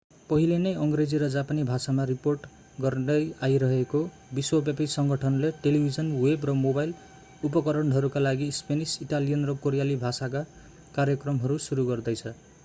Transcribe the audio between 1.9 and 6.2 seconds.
report गर्दै आइरहेको विश्वव्यापी सङ्गठनले टेलिभिजन